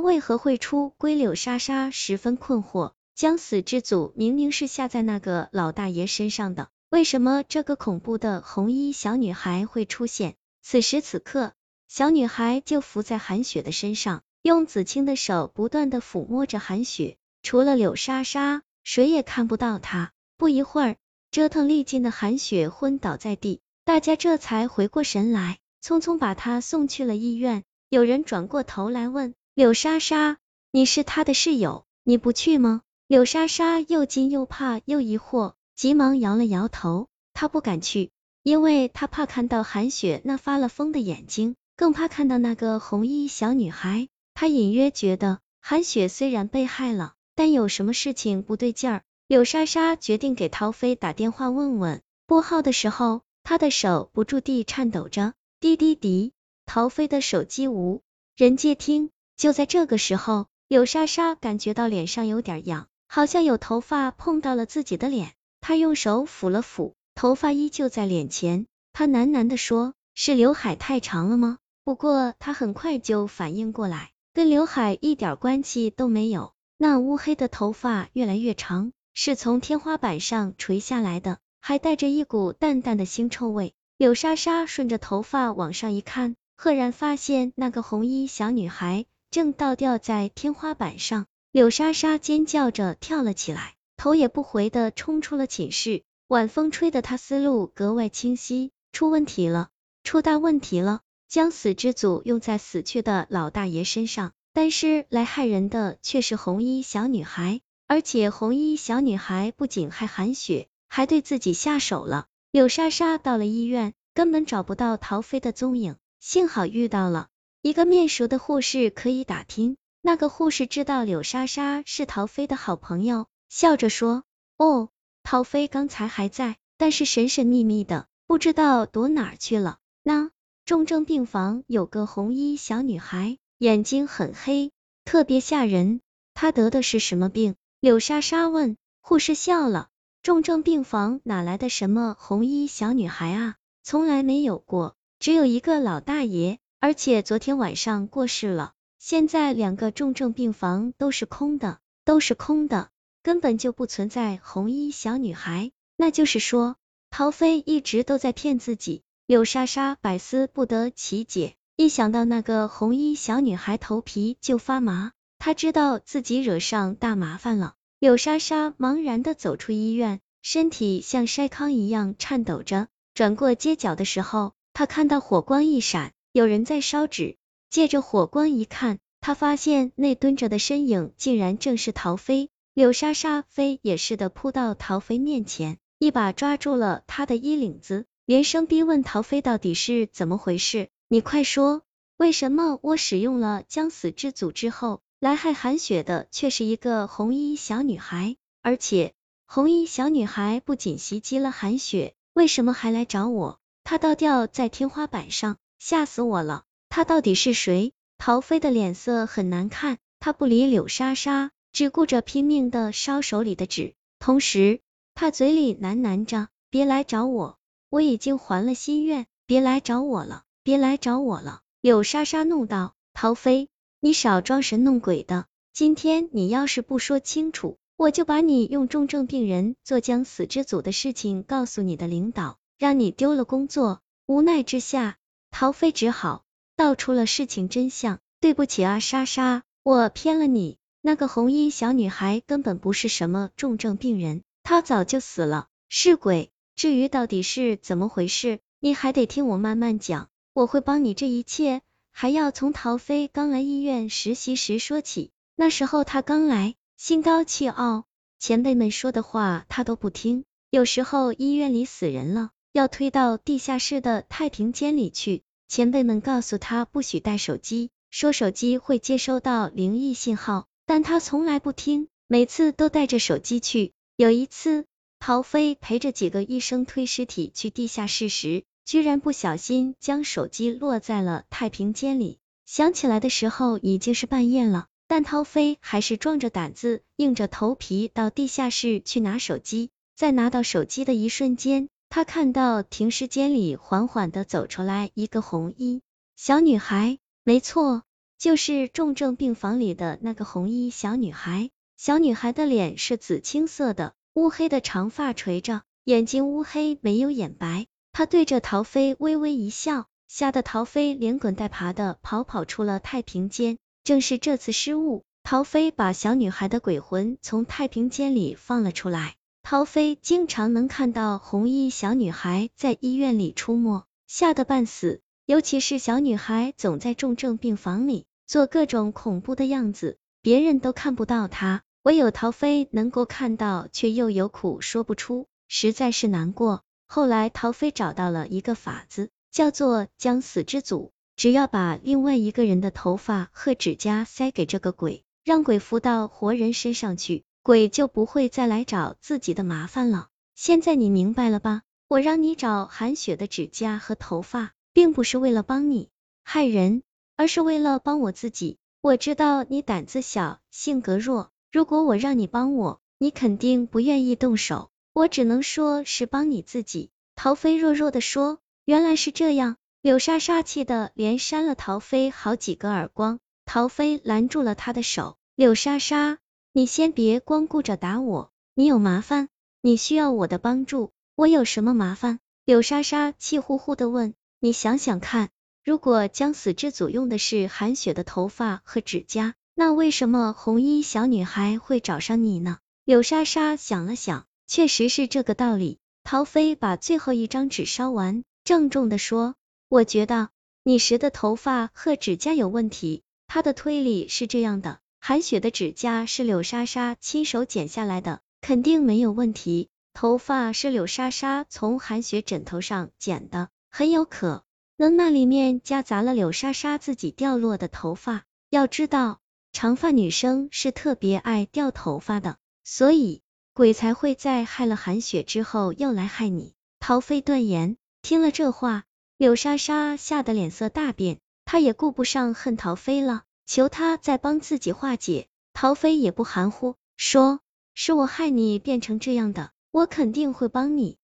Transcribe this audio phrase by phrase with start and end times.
[0.00, 1.14] 为何会出归？
[1.14, 2.92] 柳莎莎十分困惑。
[3.14, 10.34] 将死之组明明是下在那个老大爷身上的，为什么这个恐怖的红衣小女孩会出现？
[10.62, 11.54] 此时此刻，
[11.88, 20.12] 小女孩就伏在韩雪的身上，用子清的手不断的抚摸着韩雪，除了柳莎莎，谁也看不到她。
[20.36, 20.96] 不一会儿，
[21.30, 27.64] 折腾力尽的韩雪昏倒在地，大家这才回过神来，匆匆把她送去了医院。
[27.88, 30.36] 有人转过头来问柳莎莎
[30.70, 38.10] ：“你是他的室友，你不去吗？”柳莎莎又惊又怕又疑惑，急忙摇了摇头，她不敢去，
[38.42, 44.08] 因为她怕看到韩雪那发了疯的眼睛，更怕看到那个红衣小女孩。
[44.34, 49.04] 她隐约觉得韩雪虽然被害了，但有什么事情不对劲儿。
[49.26, 52.02] 柳莎莎决定给陶飞打电话问问。
[52.26, 56.34] 拨号的时候，她的手不住地颤抖着，滴滴滴，
[56.66, 58.02] 陶飞的手机无
[58.36, 59.08] 人接听。
[59.36, 62.86] 就在这个时候，柳莎莎感觉到脸上有点痒。
[63.08, 68.66] 好像有头发碰到了自己的脸，她用手抚了抚，头发依旧在脸前。
[68.92, 76.52] 他喃喃的说：“是刘海太长了吗？”不过他很快就反应过来，跟刘海一点关系都没有。
[76.78, 83.72] 那乌黑的头发越来越长，是从天花板上垂下来的，还带着一股淡淡的腥臭味。
[83.98, 91.26] 柳莎莎顺着头发往上一看，赫然发现那个红衣小女孩正倒吊在天花板上。
[91.52, 96.02] 柳莎莎尖叫着跳了起来，头也不回的冲出了寝室。
[96.28, 99.68] 晚风吹得她思路格外清晰，出问题了，
[100.04, 101.00] 出大问题了！
[101.28, 112.26] 将死之组用在死去的老大爷身上，但是来害人的却是红衣小女孩，而且红衣小女孩不仅害韩雪，还对自己下手了。
[112.50, 117.28] 柳莎莎到了医院，根本找不到陶飞的踪影，幸好遇到了
[117.66, 119.76] 一个面熟的护士，可以打听。
[120.00, 124.22] 那个护士知道柳莎莎是陶飞的好朋友，笑着说
[124.56, 124.90] ：“哦，
[125.24, 130.30] 陶飞刚才还在，但是神神秘秘的，不知道躲哪去了。”那
[130.64, 134.70] 重症病房有个红衣小女孩，眼睛很黑，
[135.04, 136.00] 特别吓人。
[136.34, 137.56] 她得的是什么病？
[137.80, 138.76] 柳莎莎问。
[139.00, 139.88] 护士笑了
[140.22, 143.56] ：“重症病房哪来的什么红衣小女孩啊？
[143.82, 152.88] 从来没有过，只有一个老大爷，而且昨天晚上过世了。”现在两个重症病房都是空的，都是空的，
[153.22, 155.70] 根本就不存在红衣小女孩。
[155.96, 156.76] 那就是说，
[157.10, 159.02] 陶飞一直都在骗自己。
[159.26, 165.12] 柳莎莎百思不得其解，一想到那个红衣小女孩，头皮就发麻。
[165.38, 167.74] 她知道自己惹上大麻烦了。
[167.98, 172.88] 柳莎莎茫然的走出医院，身体像筛糠一样颤抖着。
[173.14, 177.38] 转过街角的时候，她看到火光一闪，有人在烧纸。
[177.70, 182.50] 借着火光一看，他发现那蹲着的身影竟然正是陶飞。
[182.74, 190.90] 柳莎莎飞也似的扑到陶飞面前，一把抓住了他的衣领子，连声逼问陶飞到底是怎么回事？
[191.08, 191.80] 你快说，
[192.18, 198.36] 为什么我使用了将死之组之后，来害韩雪的却是一个红衣小女孩？
[198.60, 199.14] 而且
[199.46, 203.58] 红衣小女孩不仅袭击了韩雪，为什么还来找我？
[203.84, 206.64] 她倒吊在天花板上，吓死我了！
[206.88, 207.92] 他到底是谁？
[208.18, 214.80] 陶飞的脸色很难看，他不理柳莎莎，只顾着拼命的烧手里的纸，同时
[215.14, 217.58] 他嘴里喃喃着：“别来找我，
[217.90, 223.68] 我已经还了心愿，别来找我了，别来找我了。”柳莎莎怒道：“陶飞，
[224.00, 235.18] 你少装神弄鬼的，今天你要是不说清楚，我就把你用重症病人做将死之组的事情告诉你的领导，让你丢了工作。”无奈之下，
[235.58, 236.44] 陶飞只好。
[236.76, 240.76] 道出了事情真相，对不起啊，莎莎，我骗了你。
[241.00, 246.50] 那个红衣小女孩根本不是什么重症病人，她早就死了，是鬼。
[246.74, 250.28] 至于到底是怎么回事，你还得听我慢慢讲。
[250.52, 251.80] 我会帮你这一切，
[252.12, 255.30] 还要从陶飞刚来医院实习时说起。
[255.54, 258.04] 那时候他刚来，心高气傲，
[258.38, 260.44] 前辈们说的话他都不听。
[260.68, 265.44] 有时候医院里死人了，要推到地下室的太平间里去。
[265.68, 273.92] 前辈们告诉他不许带手机，说手机会接收到灵异信号，但他从来不听，每次都带着手机去。
[274.16, 274.84] 有一次，
[275.18, 282.38] 陶飞陪着几个医生推尸体去地下室时，居然不小心将手机落在了太平间里。
[282.64, 289.90] 想起来的时候已经是半夜了，但陶飞还是壮着胆子，硬着头皮到地下室去拿手机。
[290.14, 296.02] 在拿到手机的一瞬间，他看到停尸间里缓缓的走出来一个红衣
[296.36, 298.02] 小女孩，没错，
[298.38, 301.70] 就是重症病房里的那个红衣小女孩。
[301.96, 307.86] 小女孩的脸是紫青色的，乌黑的长发垂着，眼睛乌黑，没有眼白。
[308.12, 313.78] 她对着陶飞微微一笑，吓得陶飞连滚带爬的跑跑出了太平间。
[314.04, 319.36] 正是这次失误，陶飞把小女孩的鬼魂从太平间里放了出来。
[319.68, 325.22] 陶飞经常能看到红衣小女孩在医院里出没，吓得半死。
[325.44, 331.82] 尤其是小女孩总在重症病房里做各种恐怖的样子，别人都看不到她。
[332.04, 336.84] 唯有陶飞能够看到，却又有苦说不出，实在是难过。
[337.08, 350.28] 后来陶飞找到了一个法子，叫做将死之组，只要把另外一个人的头发和指甲塞给这个鬼，让鬼附到活人身上去，鬼就不会再来找自己的麻烦了。
[350.54, 351.82] 现在你明白了吧？
[352.06, 356.08] 我让你找韩雪的指甲和头发，并不是为了帮你
[356.44, 357.02] 害人，
[357.34, 358.78] 而是为了帮我自己。
[359.00, 361.50] 我知道你胆子小，性格弱。
[361.72, 367.10] 如果我让你帮我，你肯定不愿意动手，我只能说是帮你自己。
[367.34, 369.76] 陶飞弱弱的说，原来是这样。
[370.02, 376.38] 柳莎莎气的连扇了陶飞好几个耳光，陶飞拦住了他的手，柳莎莎，
[376.76, 379.48] 你先别光顾着打我，你有麻烦，
[379.80, 382.38] 你需要我的帮助，我有什么麻烦？
[382.66, 385.48] 柳莎莎气呼呼的问，你想想看，
[385.82, 389.54] 如果将死之组用的是韩雪的头发和指甲。
[389.74, 392.76] 那为什么红衣小女孩会找上你呢？
[393.06, 395.96] 柳莎莎想了想，确实是这个道理。
[396.24, 399.54] 陶飞把最后一张纸烧完，郑重的说
[399.88, 400.50] ：“我觉得
[400.84, 414.64] 你时的头发和指甲有问题。”他的推理是这样的：韩雪的指甲是柳莎莎亲手剪下来的，肯定没有问题；头发是柳莎莎从韩雪枕头上剪的，很有可
[414.96, 418.44] 能那里面夹杂了柳莎莎自己掉落的头发。
[418.70, 419.40] 要知道。
[419.72, 423.42] 长发女生是特别爱掉头发的，所以
[423.74, 426.72] 鬼才会在害了韩雪之后又来害你。
[426.98, 427.98] 陶飞断言。
[428.22, 429.04] 听了这话，
[429.36, 435.48] 柳莎莎吓得脸色大变，她也顾不上恨陶飞了，求他再帮自己化解。
[435.74, 437.60] 陶飞也不含糊，说
[437.92, 441.18] 是我害你变成这样的，我肯定会帮你。